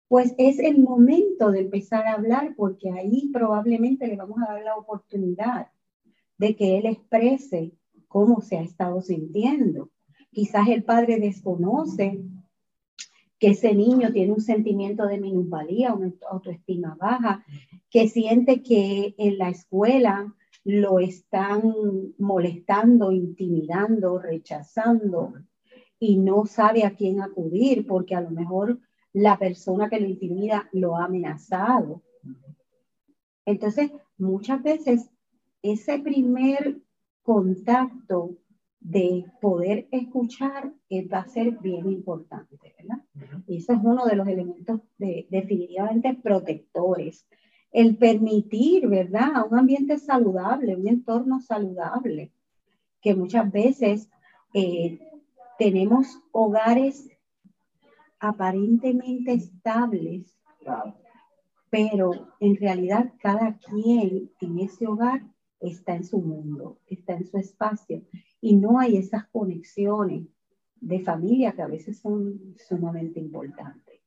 [0.08, 4.62] pues es el momento de empezar a hablar porque ahí probablemente le vamos a dar
[4.62, 5.68] la oportunidad
[6.38, 7.72] de que él exprese
[8.06, 9.90] cómo se ha estado sintiendo.
[10.30, 12.22] Quizás el padre desconoce
[13.38, 17.44] que ese niño tiene un sentimiento de minusvalía, una autoestima baja,
[17.90, 20.34] que siente que en la escuela
[20.68, 21.62] lo están
[22.18, 25.32] molestando, intimidando, rechazando
[25.98, 28.78] y no sabe a quién acudir porque a lo mejor
[29.14, 32.02] la persona que lo intimida lo ha amenazado.
[33.46, 35.08] Entonces, muchas veces
[35.62, 36.82] ese primer
[37.22, 38.36] contacto
[38.78, 40.70] de poder escuchar
[41.10, 43.02] va a ser bien importante, ¿verdad?
[43.46, 47.26] Y eso es uno de los elementos definitivamente protectores
[47.72, 49.46] el permitir, ¿verdad?
[49.50, 52.32] Un ambiente saludable, un entorno saludable,
[53.00, 54.08] que muchas veces
[54.54, 54.98] eh,
[55.58, 57.08] tenemos hogares
[58.20, 60.36] aparentemente estables,
[61.70, 65.22] pero en realidad cada quien en ese hogar
[65.60, 68.02] está en su mundo, está en su espacio
[68.40, 70.26] y no hay esas conexiones
[70.80, 74.00] de familia que a veces son sumamente importantes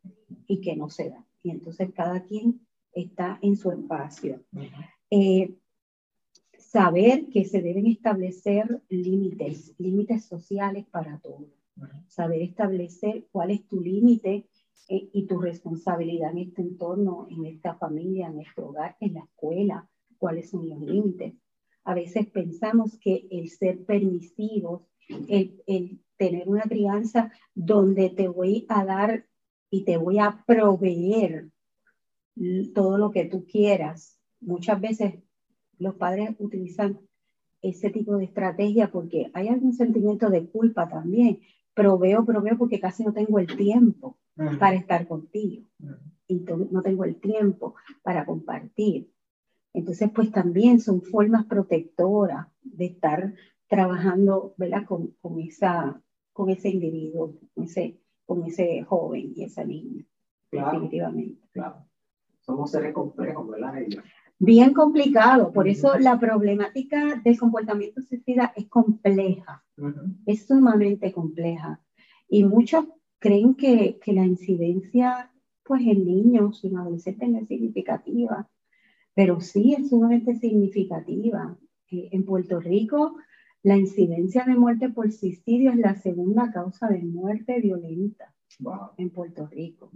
[0.48, 1.26] y que no se dan.
[1.44, 2.62] Y entonces cada quien
[2.94, 4.42] está en su espacio.
[5.10, 5.56] Eh,
[6.58, 11.50] saber que se deben establecer límites, límites sociales para todos.
[12.08, 14.48] Saber establecer cuál es tu límite
[14.88, 19.22] eh, y tu responsabilidad en este entorno, en esta familia, en este hogar, en la
[19.22, 21.34] escuela, cuáles son los límites.
[21.84, 24.84] A veces pensamos que el ser permisivos,
[25.28, 29.26] el, el tener una crianza donde te voy a dar
[29.72, 31.50] y te voy a proveer
[32.74, 34.20] todo lo que tú quieras.
[34.40, 35.16] Muchas veces
[35.78, 37.00] los padres utilizan
[37.62, 41.40] ese tipo de estrategia porque hay algún sentimiento de culpa también.
[41.74, 44.18] Proveo, proveo porque casi no tengo el tiempo
[44.60, 45.66] para estar contigo.
[46.28, 49.12] Y no tengo el tiempo para compartir.
[49.74, 53.34] Entonces, pues también son formas protectoras de estar
[53.68, 54.86] trabajando, ¿verdad?
[54.86, 56.02] Con, con esa,
[56.34, 60.06] con ese individuo, con ese, con ese joven y esa niña.
[60.52, 61.42] definitivamente.
[61.54, 61.86] Claro.
[62.52, 63.76] Somos seres complejos, ¿verdad?
[64.38, 69.64] Bien complicado, por eso la problemática del comportamiento suicida es compleja,
[70.26, 71.80] es sumamente compleja.
[72.28, 72.86] Y muchos
[73.20, 75.32] creen que, que la incidencia
[75.64, 78.50] pues en niños y en adolescentes no es significativa,
[79.14, 81.58] pero sí es sumamente significativa.
[81.90, 83.16] Eh, en Puerto Rico,
[83.64, 88.34] la incidencia de muerte por suicidio es la segunda causa de muerte violenta
[88.98, 89.90] en Puerto Rico.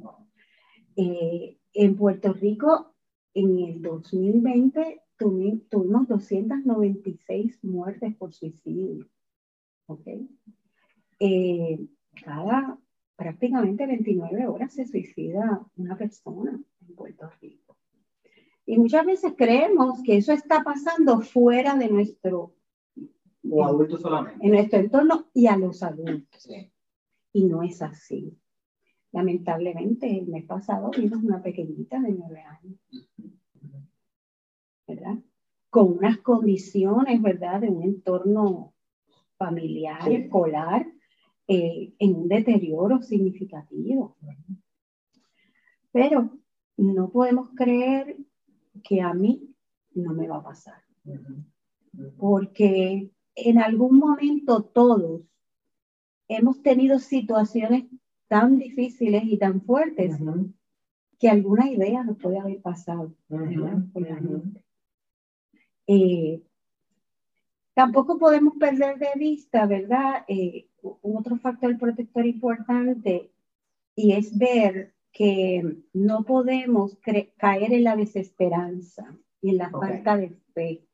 [0.96, 2.96] Eh, en Puerto Rico,
[3.34, 9.08] en el 2020, tuvimos 296 muertes por suicidio.
[9.88, 10.28] ¿okay?
[11.20, 11.86] Eh,
[12.24, 12.80] cada
[13.16, 17.78] prácticamente 29 horas se suicida una persona en Puerto Rico.
[18.66, 22.56] Y muchas veces creemos que eso está pasando fuera de nuestro...
[23.48, 24.44] O adultos solamente.
[24.44, 26.50] En nuestro entorno y a los adultos.
[27.32, 28.36] Y no es así.
[29.16, 32.78] Lamentablemente, el mes pasado vimos una pequeñita de nueve años.
[34.86, 35.20] ¿Verdad?
[35.70, 37.62] Con unas condiciones, ¿verdad?
[37.62, 38.74] De un entorno
[39.38, 40.86] familiar, escolar,
[41.48, 44.18] eh, en un deterioro significativo.
[45.94, 46.38] Pero
[46.76, 48.18] no podemos creer
[48.84, 49.56] que a mí
[49.94, 50.84] no me va a pasar.
[52.18, 55.22] Porque en algún momento todos
[56.28, 57.86] hemos tenido situaciones
[58.28, 60.18] tan difíciles y tan fuertes
[61.20, 63.14] que alguna idea nos puede haber pasado.
[65.88, 66.42] Eh,
[67.74, 70.26] tampoco podemos perder de vista, ¿verdad?
[70.28, 73.32] Eh, otro factor protector importante
[73.96, 76.98] y es ver que no podemos
[77.38, 80.86] caer en la desesperanza y en la falta de fe.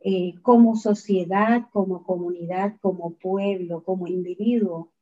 [0.00, 4.92] Eh, como sociedad, como comunidad, como pueblo, como individuo,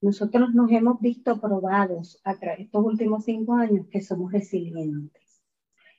[0.00, 5.42] nosotros nos hemos visto probados a través de estos últimos cinco años que somos resilientes,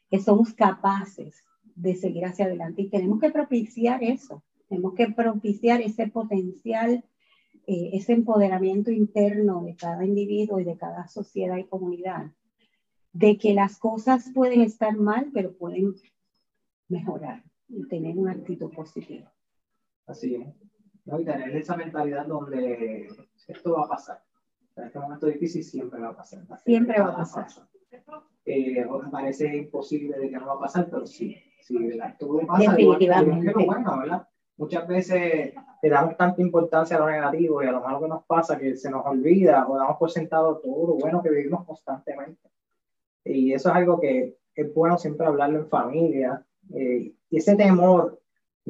[0.09, 1.43] que somos capaces
[1.75, 7.03] de seguir hacia adelante y tenemos que propiciar eso, tenemos que propiciar ese potencial
[7.71, 12.31] eh, ese empoderamiento interno de cada individuo y de cada sociedad y comunidad,
[13.13, 15.93] de que las cosas pueden estar mal, pero pueden
[16.87, 19.31] mejorar y tener una actitud positiva.
[20.07, 20.47] Así es.
[21.05, 21.19] ¿no?
[21.19, 23.07] Y tener esa mentalidad donde
[23.51, 24.23] esto va a pasar.
[24.75, 26.41] En este momento difícil siempre va a pasar.
[26.63, 27.47] Siempre va a pasar.
[28.45, 31.35] Eh, parece imposible de que no va a pasar, pero sí.
[31.61, 32.71] sí esto pasa.
[32.71, 33.53] Definitivamente.
[33.65, 34.27] bueno, ¿verdad?
[34.59, 38.25] muchas veces le damos tanta importancia a lo negativo y a lo malo que nos
[38.25, 42.49] pasa que se nos olvida o damos por sentado todo lo bueno que vivimos constantemente.
[43.23, 46.45] Y eso es algo que es bueno siempre hablarlo en familia.
[46.73, 48.18] Eh, y ese temor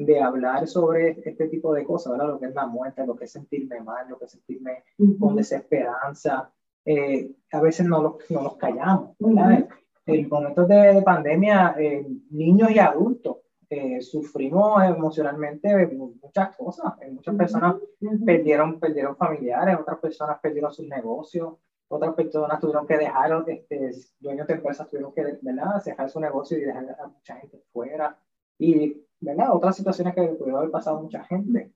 [0.04, 2.28] de hablar sobre este tipo de cosas, ¿verdad?
[2.28, 4.84] lo que es la muerte, lo que es sentirme mal, lo que es sentirme
[5.18, 6.50] con desesperanza,
[6.84, 9.16] eh, a veces no los, no los callamos.
[9.18, 9.68] ¿verdad?
[10.06, 13.38] En momentos de, pandemia, eh, niños y adultos
[13.68, 16.94] eh, sufrimos emocionalmente muchas cosas.
[17.12, 17.76] Muchas personas
[18.24, 21.54] perdieron, perdieron familiares, otras personas perdieron sus negocios,
[21.88, 25.82] otras personas tuvieron que dejar, este, dueños de empresas tuvieron que ¿verdad?
[25.84, 28.16] dejar su negocio y dejar a mucha gente fuera.
[28.58, 29.54] Y ¿verdad?
[29.54, 31.72] otras situaciones que pudieron haber pasado mucha gente.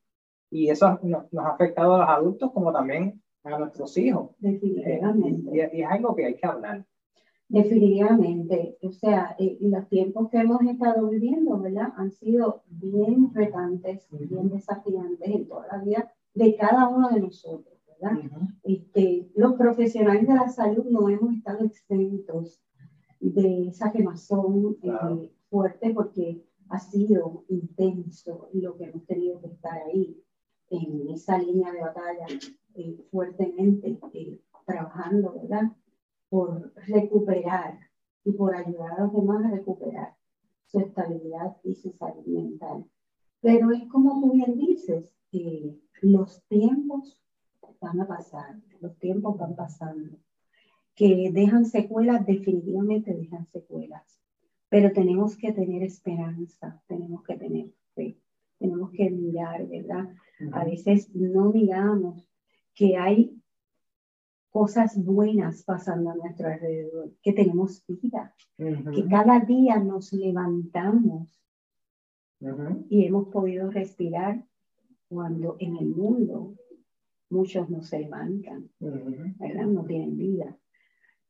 [0.51, 4.30] Y eso nos, ha afectado a los adultos como también a nuestros hijos.
[4.38, 5.51] Definitivamente.
[5.51, 6.84] Eh, y, y, es algo que hay que hablar.
[7.49, 11.92] Definitivamente, o sea, eh, los tiempos que hemos estado viviendo, ¿verdad?
[11.97, 17.78] Han sido bien retantes, bien desafiantes en toda la vida de cada uno de nosotros,
[17.86, 18.18] ¿verdad?
[18.64, 22.61] este, los profesionales de la salud no hemos estado exentos
[23.20, 29.83] de esa quemazón eh, fuerte porque ha sido intenso lo que hemos tenido que estar
[29.83, 30.23] ahí
[30.71, 32.27] en esa línea de batalla
[32.75, 33.99] eh, fuertemente
[34.67, 35.73] trabajando, ¿verdad?
[36.29, 37.79] por recuperar
[38.25, 40.17] y por ayudar a los demás a recuperar
[40.67, 42.85] su estabilidad y su salud mental.
[43.41, 47.21] Pero es como tú bien dices, que los tiempos
[47.81, 50.17] van a pasar, los tiempos van pasando,
[50.95, 54.21] que dejan secuelas, definitivamente dejan secuelas,
[54.69, 58.19] pero tenemos que tener esperanza, tenemos que tener fe,
[58.59, 60.09] tenemos que mirar, ¿verdad?
[60.53, 62.29] A veces no miramos
[62.75, 63.41] que hay
[64.51, 71.29] cosas buenas pasando a nuestro alrededor, que tenemos vida, que cada día nos levantamos
[72.89, 74.45] y hemos podido respirar
[75.09, 76.55] cuando en el mundo
[77.31, 79.67] muchos no se levantan, ¿verdad?
[79.67, 80.57] No tienen vida.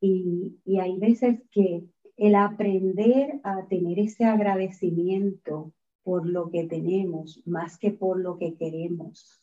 [0.01, 5.73] Y, y hay veces que el aprender a tener ese agradecimiento
[6.05, 9.43] por lo que tenemos más que por lo que queremos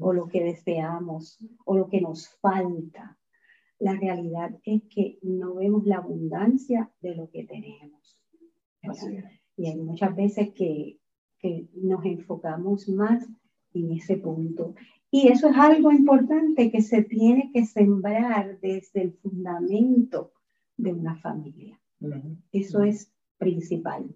[0.00, 3.16] o lo que deseamos o lo que nos falta.
[3.78, 8.20] La realidad es que no vemos la abundancia de lo que tenemos.
[9.56, 10.98] Y hay muchas veces que,
[11.38, 13.26] que nos enfocamos más
[13.72, 14.74] en ese punto.
[15.10, 20.32] Y eso es algo importante que se tiene que sembrar desde el fundamento
[20.76, 21.79] de una familia.
[22.52, 24.14] Eso es principal.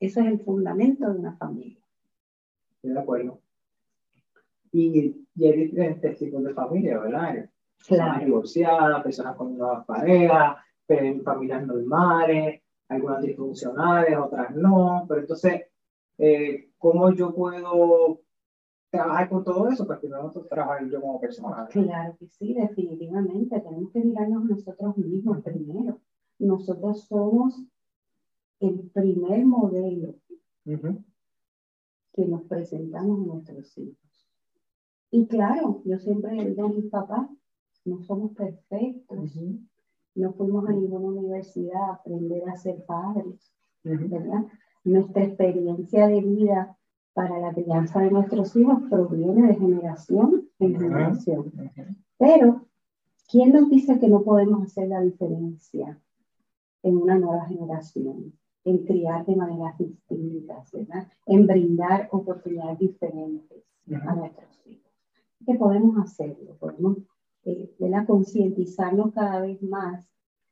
[0.00, 1.82] Eso es el fundamento de una familia.
[2.76, 3.40] Estoy de acuerdo.
[4.72, 7.48] Y, y hay diferentes tipos de familias, ¿verdad?
[7.78, 10.56] Personas divorciadas, personas con nuevas parejas,
[11.24, 15.04] familias normales, algunas disfuncionales, otras no.
[15.08, 15.62] Pero entonces,
[16.18, 18.20] eh, ¿cómo yo puedo
[18.90, 19.86] trabajar con todo eso?
[19.86, 21.66] Porque no nosotros trabajar yo como persona.
[21.70, 23.60] Claro que sí, definitivamente.
[23.60, 26.00] Tenemos que mirarnos nosotros mismos primero.
[26.38, 27.62] Nosotros somos
[28.60, 30.14] el primer modelo
[30.64, 34.28] que nos presentamos a nuestros hijos.
[35.10, 37.28] Y claro, yo siempre le digo a mis papás,
[37.84, 39.36] no somos perfectos,
[40.14, 44.46] no fuimos a ninguna universidad a aprender a ser padres, ¿verdad?
[44.84, 46.76] Nuestra experiencia de vida
[47.12, 51.52] para la crianza de nuestros hijos proviene de generación en generación.
[52.18, 52.66] Pero,
[53.28, 56.00] ¿quién nos dice que no podemos hacer la diferencia
[56.84, 58.32] en una nueva generación?
[58.64, 61.06] en criar de maneras distintas, ¿verdad?
[61.26, 63.62] En brindar oportunidades diferentes
[64.06, 64.90] a nuestros hijos.
[65.44, 66.56] ¿Qué podemos hacerlo?
[66.58, 66.98] Podemos
[67.44, 67.74] eh,
[68.06, 70.08] concientizarnos cada vez más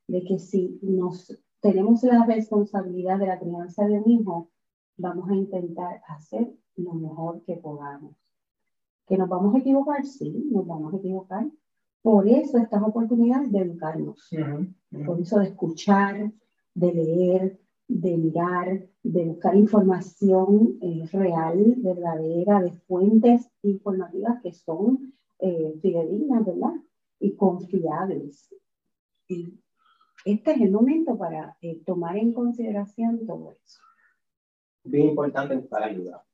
[0.08, 4.50] de que si nos tenemos la responsabilidad de la crianza de un hijo,
[4.98, 8.14] vamos a intentar hacer lo mejor que podamos.
[9.06, 10.04] ¿Que nos vamos a equivocar?
[10.04, 11.50] Sí, nos vamos a equivocar.
[12.02, 14.28] Por eso estas oportunidades de educarnos,
[15.06, 16.32] por eso de escuchar,
[16.74, 25.14] de leer, de mirar, de buscar información eh, real, verdadera, de fuentes informativas que son
[25.38, 26.74] eh, fidedignas, ¿verdad?
[27.20, 28.52] Y confiables.
[29.28, 29.60] Y
[30.24, 33.80] este es el momento para eh, tomar en consideración todo eso.
[34.84, 36.24] Bien importante buscar ayuda.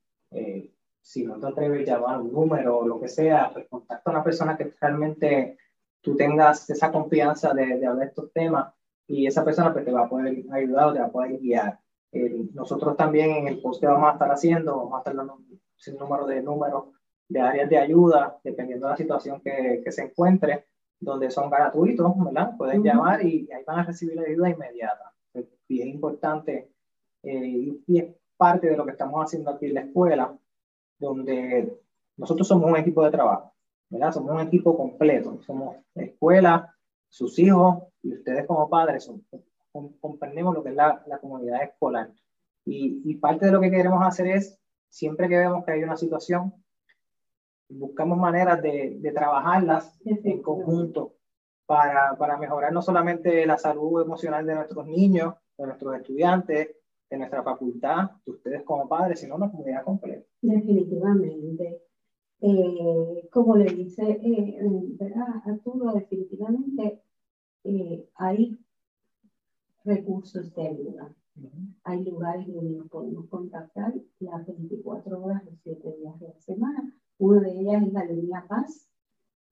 [1.08, 4.12] Si no te atreves a llamar un número o lo que sea, pues contacta a
[4.12, 5.56] una persona que realmente
[6.02, 8.74] tú tengas esa confianza de, de hablar de estos temas
[9.06, 11.80] y esa persona pues, te va a poder ayudar o te va a poder guiar.
[12.12, 15.36] Eh, nosotros también en el post que vamos a estar haciendo, vamos a estar dando
[15.36, 16.84] un número de números
[17.26, 20.66] de áreas de ayuda, dependiendo de la situación que, que se encuentre,
[21.00, 22.54] donde son gratuitos, ¿verdad?
[22.58, 25.10] Pueden llamar y ahí van a recibir la ayuda inmediata.
[25.68, 26.70] Y es importante,
[27.22, 30.38] eh, y es parte de lo que estamos haciendo aquí en la escuela,
[30.98, 31.80] donde
[32.16, 33.54] nosotros somos un equipo de trabajo,
[33.88, 34.12] ¿verdad?
[34.12, 36.74] Somos un equipo completo, somos escuela,
[37.08, 39.10] sus hijos y ustedes como padres
[40.00, 42.10] comprendemos lo que es la, la comunidad escolar.
[42.64, 45.96] Y, y, parte de lo que queremos hacer es, siempre que vemos que hay una
[45.96, 46.52] situación,
[47.68, 51.14] buscamos maneras de, de trabajarlas en conjunto
[51.66, 56.76] para, para mejorar no solamente la salud emocional de nuestros niños, de nuestros estudiantes,
[57.10, 60.26] de nuestra facultad, de ustedes como padres, sino una comunidad completa.
[60.42, 61.82] Definitivamente.
[62.40, 64.58] Eh, como le dice, eh,
[64.98, 65.92] ¿verdad, Arturo?
[65.92, 67.02] Definitivamente
[67.64, 68.58] eh, hay
[69.84, 71.14] recursos de ayuda.
[71.84, 76.92] Hay lugares donde nos podemos contactar las 24 horas, los 7 días de la semana.
[77.18, 78.88] Una de ellas es la línea Paz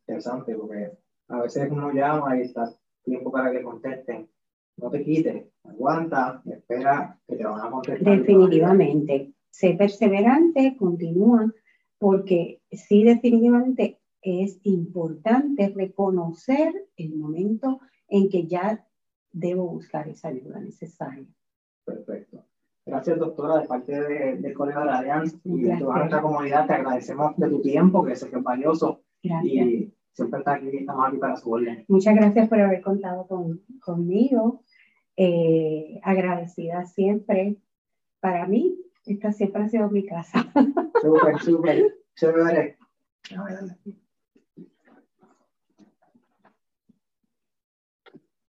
[0.00, 0.98] Interesante, porque
[1.32, 2.70] a veces uno llama y está
[3.02, 4.28] tiempo para que contesten.
[4.76, 8.18] No te quites, aguanta, espera que te van a contestar.
[8.18, 11.52] Definitivamente sé perseverante, continúa,
[11.98, 18.86] porque sí definitivamente es importante reconocer el momento en que ya
[19.30, 21.26] debo buscar esa ayuda necesaria.
[21.84, 22.44] Perfecto.
[22.84, 23.92] Gracias, doctora, de parte
[24.36, 26.66] del Colegio de la Alianza y de toda nuestra comunidad.
[26.66, 29.02] Te agradecemos de tu tiempo, que sé que es valioso.
[29.22, 29.66] Gracias.
[29.66, 31.84] Y siempre está aquí, estamos aquí para su orden.
[31.88, 34.62] Muchas gracias por haber contado con, conmigo.
[35.16, 37.56] Eh, agradecida siempre.
[38.20, 40.46] Para mí, esta siempre ha sido mi casa.
[41.02, 41.98] Súper, súper.
[42.14, 42.76] Chévere.